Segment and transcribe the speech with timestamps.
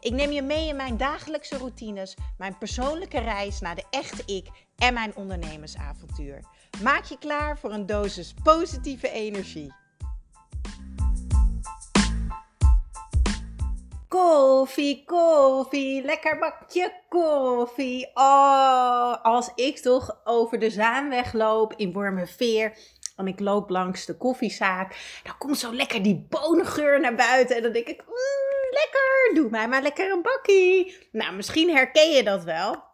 [0.00, 4.46] Ik neem je mee in mijn dagelijkse routines, mijn persoonlijke reis naar de echte ik
[4.76, 6.40] en mijn ondernemersavontuur.
[6.82, 9.72] Maak je klaar voor een dosis positieve energie.
[14.08, 18.10] Koffie, koffie, lekker bakje koffie.
[18.14, 22.78] Oh, als ik toch over de Zaanweg loop in Wormerveer
[23.16, 27.62] en ik loop langs de koffiezaak, dan komt zo lekker die bonengeur naar buiten en
[27.62, 28.97] dan denk ik, mm, lekker,
[29.34, 31.08] doe mij maar lekker een bakkie.
[31.12, 32.86] Nou, misschien herken je dat wel.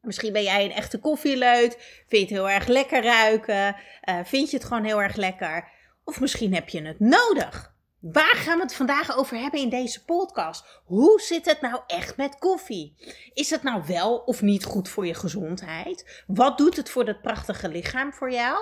[0.00, 1.76] Misschien ben jij een echte koffieleut,
[2.08, 5.68] vind je het heel erg lekker ruiken, uh, vind je het gewoon heel erg lekker.
[6.04, 7.74] Of misschien heb je het nodig.
[8.00, 10.80] Waar gaan we het vandaag over hebben in deze podcast?
[10.84, 12.94] Hoe zit het nou echt met koffie?
[13.34, 16.24] Is het nou wel of niet goed voor je gezondheid?
[16.26, 18.58] Wat doet het voor dat prachtige lichaam voor jou?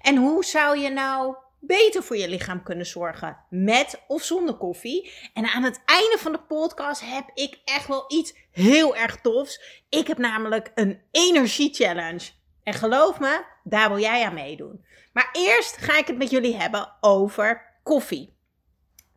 [0.00, 5.12] En hoe zou je nou beter voor je lichaam kunnen zorgen met of zonder koffie?
[5.34, 9.82] En aan het einde van de podcast heb ik echt wel iets heel erg tofs.
[9.88, 12.30] Ik heb namelijk een energie challenge.
[12.62, 14.84] En geloof me, daar wil jij aan meedoen.
[15.12, 18.36] Maar eerst ga ik het met jullie hebben over koffie.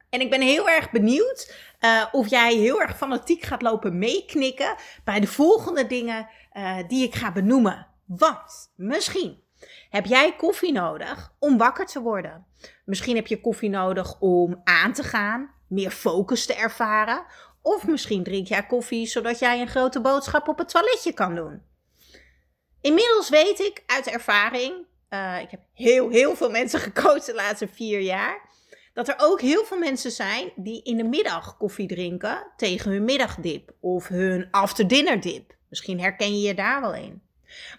[0.10, 4.76] En ik ben heel erg benieuwd uh, of jij heel erg fanatiek gaat lopen meeknikken
[5.04, 7.88] bij de volgende dingen uh, die ik ga benoemen.
[8.06, 9.44] Want misschien
[9.90, 12.46] heb jij koffie nodig om wakker te worden.
[12.86, 17.26] Misschien heb je koffie nodig om aan te gaan, meer focus te ervaren.
[17.62, 21.62] Of misschien drink jij koffie zodat jij een grote boodschap op het toiletje kan doen.
[22.82, 27.68] Inmiddels weet ik uit ervaring, uh, ik heb heel, heel veel mensen gecoacht de laatste
[27.68, 28.50] vier jaar
[28.94, 33.04] dat er ook heel veel mensen zijn die in de middag koffie drinken tegen hun
[33.04, 34.86] middagdip of hun after.
[35.70, 37.22] Misschien herken je je daar wel in.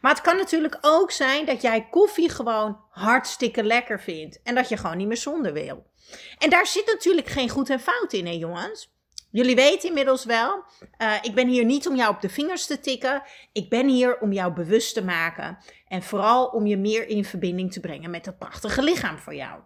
[0.00, 4.68] Maar het kan natuurlijk ook zijn dat jij koffie gewoon hartstikke lekker vindt en dat
[4.68, 5.86] je gewoon niet meer zonder wil.
[6.38, 8.90] En daar zit natuurlijk geen goed en fout in, hè jongens?
[9.30, 10.64] Jullie weten inmiddels wel,
[10.98, 13.22] uh, ik ben hier niet om jou op de vingers te tikken.
[13.52, 15.58] Ik ben hier om jou bewust te maken.
[15.88, 19.60] En vooral om je meer in verbinding te brengen met dat prachtige lichaam voor jou.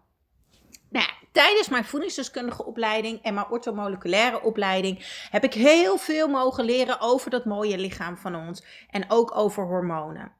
[0.91, 7.01] Nou, tijdens mijn voedingsdeskundige opleiding en mijn orthomoleculaire opleiding heb ik heel veel mogen leren
[7.01, 10.33] over dat mooie lichaam van ons en ook over hormonen.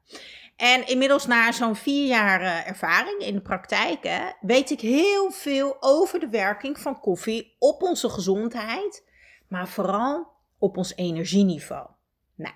[0.55, 4.09] En inmiddels na zo'n vier jaar eh, ervaring in de praktijk
[4.41, 9.03] weet ik heel veel over de werking van koffie op onze gezondheid,
[9.47, 10.27] maar vooral
[10.59, 11.87] op ons energieniveau.
[12.35, 12.53] Nou,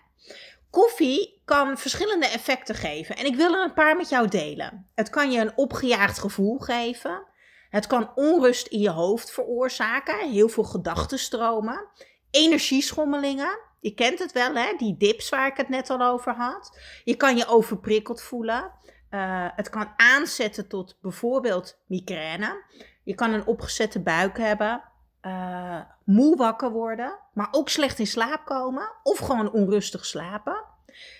[0.70, 4.90] koffie kan verschillende effecten geven en ik wil er een paar met jou delen.
[4.96, 7.30] Het kan je een opgejaagd gevoel geven.
[7.72, 11.88] Het kan onrust in je hoofd veroorzaken, heel veel gedachtenstromen,
[12.32, 13.60] energieschommelingen.
[13.80, 14.74] Je kent het wel, hè?
[14.78, 16.80] die dips waar ik het net al over had.
[17.04, 18.72] Je kan je overprikkeld voelen.
[19.12, 22.64] Uh, het kan aanzetten tot bijvoorbeeld migraine.
[23.04, 24.84] Je kan een opgezette buik hebben.
[25.22, 27.20] Uh, moe wakker worden.
[27.34, 28.92] Maar ook slecht in slaap komen.
[29.04, 30.64] Of gewoon onrustig slapen.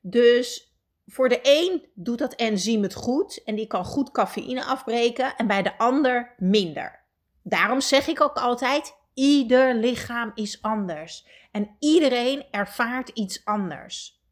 [0.00, 0.73] Dus
[1.06, 5.46] voor de een doet dat enzym het goed en die kan goed cafeïne afbreken en
[5.46, 7.00] bij de ander minder.
[7.42, 14.22] Daarom zeg ik ook altijd: ieder lichaam is anders en iedereen ervaart iets anders.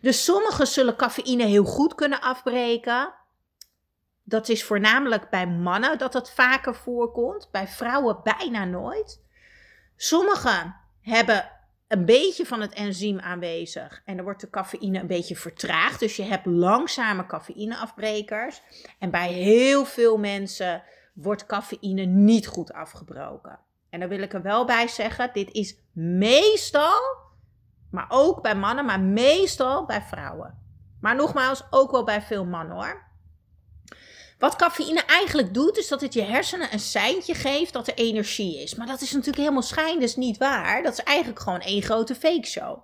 [0.00, 3.14] Dus sommigen zullen cafeïne heel goed kunnen afbreken.
[4.22, 9.22] Dat is voornamelijk bij mannen dat dat vaker voorkomt, bij vrouwen bijna nooit.
[9.96, 11.50] Sommigen hebben
[11.88, 14.02] een beetje van het enzym aanwezig.
[14.04, 16.00] En dan wordt de cafeïne een beetje vertraagd.
[16.00, 18.62] Dus je hebt langzame cafeïneafbrekers.
[18.98, 20.82] En bij heel veel mensen
[21.14, 23.58] wordt cafeïne niet goed afgebroken.
[23.90, 27.00] En dan wil ik er wel bij zeggen, dit is meestal,
[27.90, 30.62] maar ook bij mannen, maar meestal bij vrouwen.
[31.00, 33.02] Maar nogmaals, ook wel bij veel mannen hoor.
[34.38, 38.62] Wat cafeïne eigenlijk doet, is dat het je hersenen een seintje geeft dat er energie
[38.62, 38.74] is.
[38.74, 40.82] Maar dat is natuurlijk helemaal schijn, dus niet waar.
[40.82, 42.78] Dat is eigenlijk gewoon één grote fake show.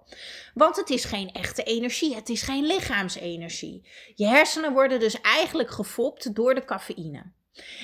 [0.54, 3.88] Want het is geen echte energie, het is geen lichaamsenergie.
[4.14, 7.22] Je hersenen worden dus eigenlijk gefopt door de cafeïne.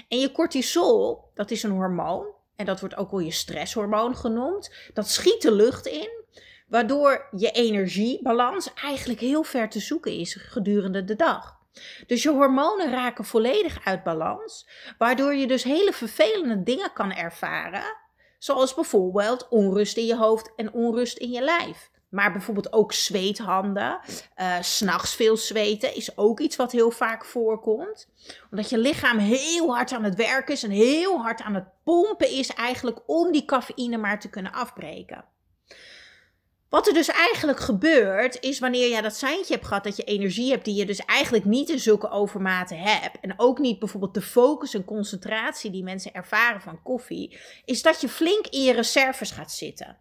[0.08, 2.26] En je cortisol, dat is een hormoon,
[2.56, 6.24] en dat wordt ook wel je stresshormoon genoemd, dat schiet de lucht in,
[6.69, 11.56] waardoor je energiebalans eigenlijk heel ver te zoeken is gedurende de dag.
[12.06, 14.69] Dus je hormonen raken volledig uit balans,
[14.99, 17.96] waardoor je dus hele vervelende dingen kan ervaren,
[18.38, 21.90] zoals bijvoorbeeld onrust in je hoofd en onrust in je lijf.
[22.08, 24.00] Maar bijvoorbeeld ook zweethanden,
[24.37, 28.08] uh, s'nachts veel zweten is ook iets wat heel vaak voorkomt.
[28.50, 32.31] Omdat je lichaam heel hard aan het werken is en heel hard aan het pompen
[32.31, 35.25] is eigenlijk om die cafeïne maar te kunnen afbreken.
[36.68, 40.50] Wat er dus eigenlijk gebeurt, is wanneer jij dat seintje hebt gehad dat je energie
[40.50, 43.20] hebt die je dus eigenlijk niet in zulke overmate hebt.
[43.20, 48.00] En ook niet bijvoorbeeld de focus en concentratie die mensen ervaren van koffie, is dat
[48.00, 49.98] je flink in je reserves gaat zitten.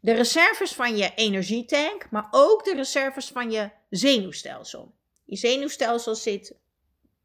[0.00, 4.94] De reserves van je energietank, maar ook de reserves van je zenuwstelsel.
[5.24, 6.54] Je zenuwstelsel zit,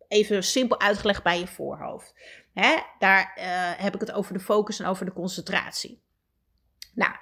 [0.07, 2.13] even simpel uitgelegd, bij je voorhoofd.
[2.53, 2.77] Hè?
[2.99, 3.43] Daar uh,
[3.83, 6.01] heb ik het over de focus en over de concentratie.
[6.93, 7.15] Nou,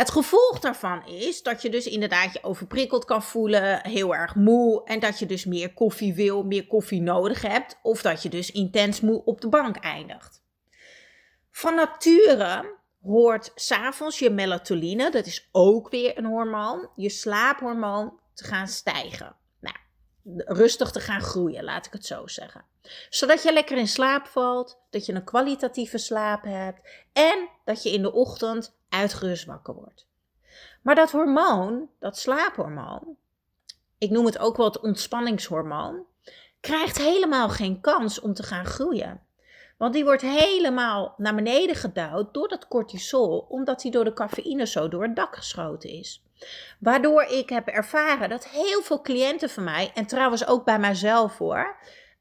[0.00, 4.84] het gevolg daarvan is dat je dus inderdaad je overprikkeld kan voelen, heel erg moe
[4.84, 8.50] en dat je dus meer koffie wil, meer koffie nodig hebt of dat je dus
[8.50, 10.42] intens moe op de bank eindigt.
[11.50, 18.44] Van nature hoort s'avonds je melatonine, dat is ook weer een hormoon, je slaaphormoon te
[18.44, 19.36] gaan stijgen.
[20.36, 22.64] Rustig te gaan groeien, laat ik het zo zeggen.
[23.10, 27.90] Zodat je lekker in slaap valt, dat je een kwalitatieve slaap hebt en dat je
[27.90, 30.06] in de ochtend uitgerust wakker wordt.
[30.82, 33.16] Maar dat hormoon, dat slaaphormoon,
[33.98, 36.06] ik noem het ook wel het ontspanningshormoon,
[36.60, 39.20] krijgt helemaal geen kans om te gaan groeien.
[39.78, 44.66] Want die wordt helemaal naar beneden gedouwd door dat cortisol, omdat die door de cafeïne
[44.66, 46.24] zo door het dak geschoten is.
[46.78, 51.38] Waardoor ik heb ervaren dat heel veel cliënten van mij, en trouwens ook bij mijzelf
[51.38, 51.76] hoor,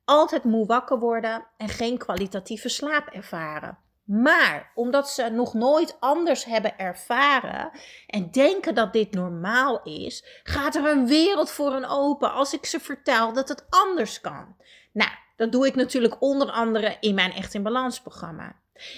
[0.06, 3.78] altijd moe wakker worden en geen kwalitatieve slaap ervaren.
[4.10, 7.72] Maar omdat ze nog nooit anders hebben ervaren
[8.08, 12.66] en denken dat dit normaal is, gaat er een wereld voor hen open als ik
[12.66, 14.56] ze vertel dat het anders kan.
[14.92, 18.56] Nou, dat doe ik natuurlijk onder andere in mijn Echt in Balans programma.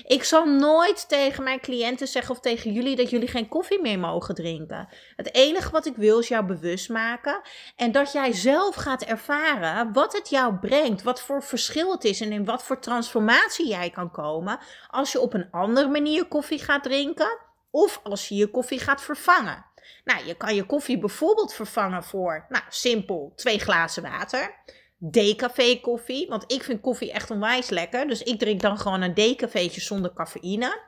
[0.07, 3.99] Ik zal nooit tegen mijn cliënten zeggen of tegen jullie dat jullie geen koffie meer
[3.99, 4.89] mogen drinken.
[5.15, 7.41] Het enige wat ik wil is jou bewust maken
[7.75, 12.21] en dat jij zelf gaat ervaren wat het jou brengt, wat voor verschil het is
[12.21, 16.59] en in wat voor transformatie jij kan komen als je op een andere manier koffie
[16.59, 17.39] gaat drinken
[17.71, 19.65] of als je je koffie gaat vervangen.
[20.03, 24.55] Nou, je kan je koffie bijvoorbeeld vervangen voor, nou, simpel, twee glazen water
[25.03, 26.27] decafé koffie.
[26.27, 28.07] Want ik vind koffie echt onwijs lekker.
[28.07, 30.79] Dus ik drink dan gewoon een decafeetje zonder cafeïne.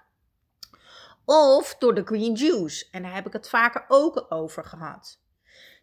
[1.25, 2.87] Of door de green juice.
[2.91, 5.19] En daar heb ik het vaker ook over gehad.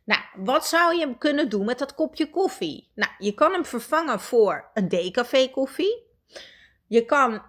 [0.05, 2.91] Nou, wat zou je kunnen doen met dat kopje koffie?
[2.95, 6.03] Nou, je kan hem vervangen voor een decafé koffie.
[6.87, 7.43] Je kan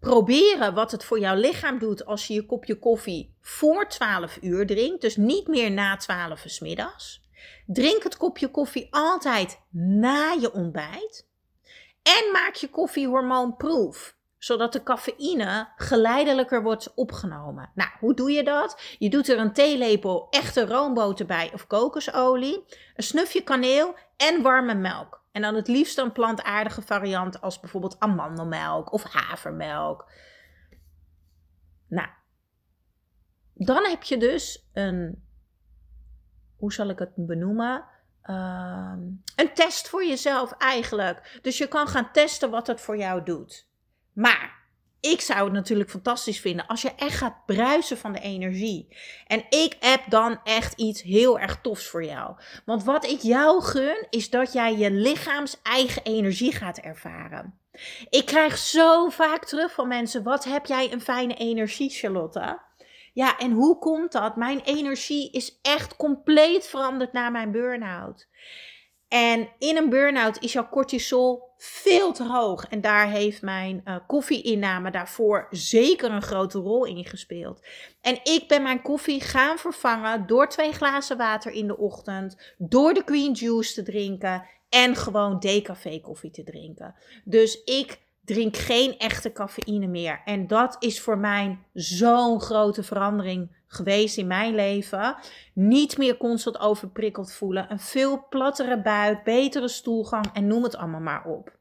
[0.00, 4.66] proberen wat het voor jouw lichaam doet als je je kopje koffie voor 12 uur
[4.66, 5.00] drinkt.
[5.00, 7.23] Dus niet meer na 12 uur s middags.
[7.66, 11.28] Drink het kopje koffie altijd na je ontbijt.
[12.02, 17.70] En maak je koffie hormoonproof zodat de cafeïne geleidelijker wordt opgenomen.
[17.74, 18.96] Nou, hoe doe je dat?
[18.98, 24.74] Je doet er een theelepel echte roomboter bij of kokosolie, een snufje kaneel en warme
[24.74, 25.22] melk.
[25.32, 30.10] En dan het liefst een plantaardige variant als bijvoorbeeld amandelmelk of havermelk.
[31.88, 32.08] Nou,
[33.54, 35.24] dan heb je dus een
[36.64, 37.84] hoe zal ik het benoemen?
[38.22, 39.00] Ehm,
[39.36, 41.38] een test voor jezelf eigenlijk.
[41.42, 43.68] Dus je kan gaan testen wat het voor jou doet.
[44.12, 44.62] Maar
[45.00, 48.96] ik zou het natuurlijk fantastisch vinden als je echt gaat bruisen van de energie.
[49.26, 52.36] En ik heb dan echt iets heel erg tofs voor jou.
[52.64, 57.58] Want wat ik jou gun, is dat jij je lichaams eigen energie gaat ervaren.
[58.08, 62.58] Ik krijg zo vaak terug van mensen: wat heb jij een fijne energie, Charlotte?
[63.14, 64.36] Ja, en hoe komt dat?
[64.36, 68.28] Mijn energie is echt compleet veranderd na mijn burn-out.
[69.08, 72.64] En in een burn-out is jouw cortisol veel te hoog.
[72.64, 77.66] En daar heeft mijn uh, koffieinname daarvoor zeker een grote rol in gespeeld.
[78.00, 82.94] En ik ben mijn koffie gaan vervangen door twee glazen water in de ochtend, door
[82.94, 86.94] de green juice te drinken en gewoon decafé koffie te drinken.
[87.24, 90.20] Dus ik drink geen echte cafeïne meer.
[90.24, 95.16] En dat is voor mij zo'n grote verandering geweest in mijn leven.
[95.52, 97.70] Niet meer constant overprikkeld voelen.
[97.70, 101.52] Een veel plattere buik, betere stoelgang en noem het allemaal maar op.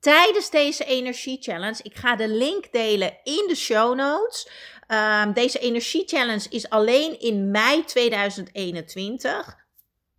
[0.00, 4.48] Tijdens deze energie challenge, ik ga de link delen in de show notes.
[4.88, 9.56] Um, deze energie challenge is alleen in mei 2021.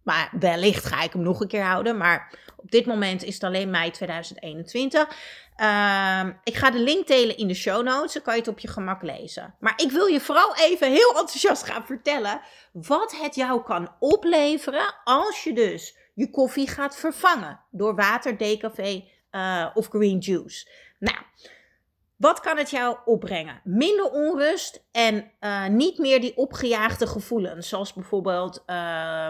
[0.03, 1.97] Maar wellicht ga ik hem nog een keer houden.
[1.97, 2.37] Maar
[2.69, 5.07] op dit moment is het alleen mei 2021.
[5.55, 8.13] Ehm, ik ga de link delen in de show notes.
[8.13, 9.55] Dan kan je het op je gemak lezen.
[9.59, 12.41] Maar ik wil je vooral even heel enthousiast gaan vertellen.
[12.71, 14.95] Wat het jou kan opleveren.
[15.03, 17.59] Als je dus je koffie gaat vervangen.
[17.71, 20.69] Door water, decafé uh, of green juice.
[20.99, 21.17] Nou.
[22.15, 23.61] Wat kan het jou opbrengen?
[23.63, 27.69] Minder onrust en uh, niet meer die opgejaagde gevoelens.
[27.69, 29.27] Zoals bijvoorbeeld uh,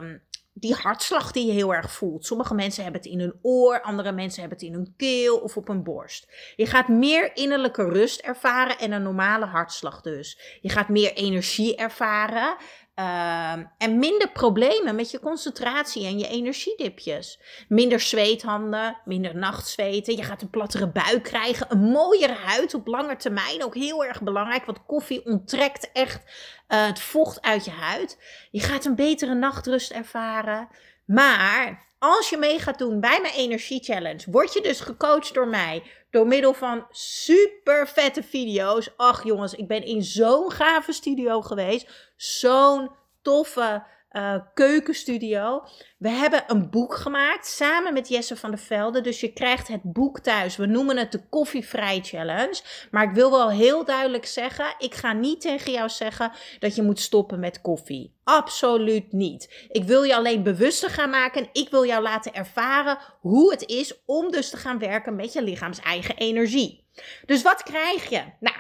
[0.53, 2.25] die hartslag die je heel erg voelt.
[2.25, 5.57] Sommige mensen hebben het in hun oor, andere mensen hebben het in hun keel of
[5.57, 6.53] op hun borst.
[6.55, 10.59] Je gaat meer innerlijke rust ervaren en een normale hartslag dus.
[10.61, 12.57] Je gaat meer energie ervaren.
[12.99, 17.39] Ehm, en minder problemen met je concentratie en je energiedipjes.
[17.67, 20.15] Minder zweethanden, minder nachtzweten.
[20.15, 21.65] Je gaat een plattere buik krijgen.
[21.69, 23.63] Een mooiere huid op lange termijn.
[23.63, 26.23] Ook heel erg belangrijk, want koffie onttrekt echt
[26.67, 28.17] uh, het vocht uit je huid.
[28.51, 30.67] Je gaat een betere nachtrust ervaren.
[31.05, 35.47] Maar als je mee gaat doen bij mijn Energie Challenge, word je dus gecoacht door
[35.47, 35.83] mij.
[36.09, 38.89] Door middel van super vette video's.
[38.97, 42.11] Ach jongens, ik ben in zo'n gave studio geweest.
[42.15, 45.63] Zo'n toffe uh, keukenstudio.
[45.97, 49.01] We hebben een boek gemaakt samen met Jesse van der Velde.
[49.01, 50.55] Dus je krijgt het boek thuis.
[50.55, 52.61] We noemen het de Koffievrij Challenge.
[52.91, 56.81] Maar ik wil wel heel duidelijk zeggen: ik ga niet tegen jou zeggen dat je
[56.81, 58.13] moet stoppen met koffie.
[58.23, 59.67] Absoluut niet.
[59.69, 61.49] Ik wil je alleen bewuster gaan maken.
[61.51, 65.43] Ik wil jou laten ervaren hoe het is om dus te gaan werken met je
[65.43, 66.87] lichaams eigen energie.
[67.25, 68.23] Dus wat krijg je?
[68.39, 68.55] Nou,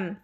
[0.00, 0.22] um,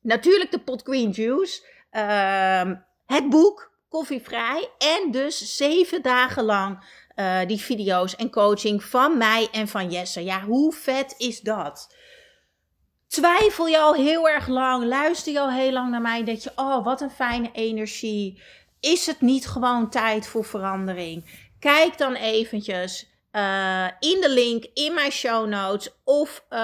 [0.00, 1.62] natuurlijk de pot green juice.
[1.90, 4.68] Um, het boek koffievrij.
[4.78, 6.84] En dus zeven dagen lang
[7.16, 10.24] uh, die video's en coaching van mij en van Jesse.
[10.24, 11.94] Ja, hoe vet is dat?
[13.08, 14.84] Twijfel je al heel erg lang?
[14.84, 16.24] Luister je al heel lang naar mij?
[16.24, 18.42] Denk je, oh, wat een fijne energie.
[18.80, 21.48] Is het niet gewoon tijd voor verandering?
[21.58, 26.58] Kijk dan eventjes uh, in de link in mijn show notes of uh,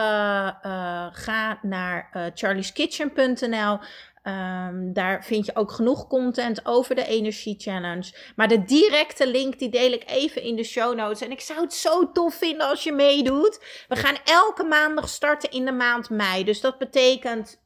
[1.12, 3.78] ga naar charlieskitchen.nl.
[4.22, 8.14] Um, daar vind je ook genoeg content over de Energie Challenge.
[8.36, 11.20] Maar de directe link die deel ik even in de show notes.
[11.20, 13.84] En ik zou het zo tof vinden als je meedoet.
[13.88, 16.44] We gaan elke maandag starten in de maand mei.
[16.44, 17.60] Dus dat betekent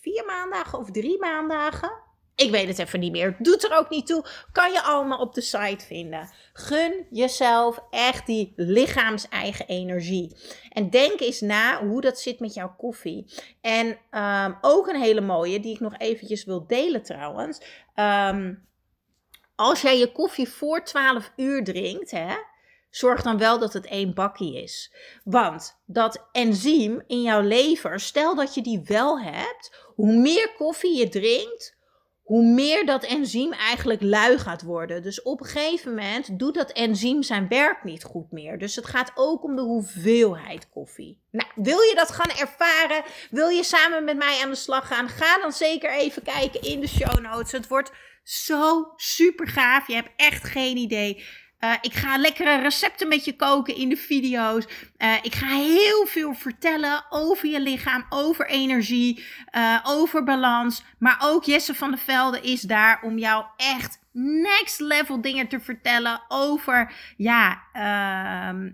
[0.00, 2.03] vier maandagen of drie maandagen.
[2.36, 3.36] Ik weet het even niet meer.
[3.38, 4.24] Doet er ook niet toe.
[4.52, 6.30] Kan je allemaal op de site vinden.
[6.52, 10.36] Gun jezelf echt die lichaams-eigen energie.
[10.68, 13.32] En denk eens na hoe dat zit met jouw koffie.
[13.60, 17.60] En um, ook een hele mooie, die ik nog eventjes wil delen trouwens.
[17.94, 18.66] Um,
[19.54, 22.34] als jij je koffie voor 12 uur drinkt, hè,
[22.90, 24.94] zorg dan wel dat het één bakkie is.
[25.24, 30.96] Want dat enzym in jouw lever, stel dat je die wel hebt, hoe meer koffie
[30.96, 31.76] je drinkt,
[32.24, 35.02] hoe meer dat enzym eigenlijk lui gaat worden.
[35.02, 38.58] Dus op een gegeven moment doet dat enzym zijn werk niet goed meer.
[38.58, 41.22] Dus het gaat ook om de hoeveelheid koffie.
[41.30, 43.04] Nou, wil je dat gaan ervaren?
[43.30, 45.08] Wil je samen met mij aan de slag gaan?
[45.08, 47.52] Ga dan zeker even kijken in de show notes.
[47.52, 49.86] Het wordt zo super gaaf.
[49.86, 51.24] Je hebt echt geen idee.
[51.64, 54.66] Uh, ik ga lekkere recepten met je koken in de video's.
[54.98, 59.24] Uh, ik ga heel veel vertellen over je lichaam, over energie,
[59.56, 60.84] uh, over balans.
[60.98, 65.60] Maar ook Jesse van der Velde is daar om jou echt next level dingen te
[65.60, 68.70] vertellen over ja, ehm,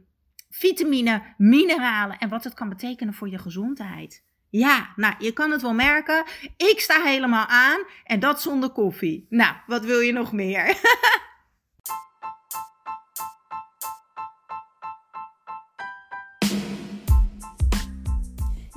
[0.51, 4.25] vitamine, mineralen en wat het kan betekenen voor je gezondheid.
[4.49, 6.25] Ja, nou, je kan het wel merken.
[6.57, 9.27] Ik sta helemaal aan en dat zonder koffie.
[9.29, 10.77] Nou, wat wil je nog meer?